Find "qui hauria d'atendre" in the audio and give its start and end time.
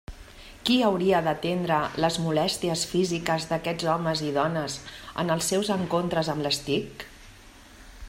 0.69-1.77